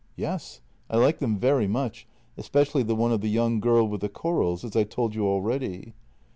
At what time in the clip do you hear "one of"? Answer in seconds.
2.95-3.21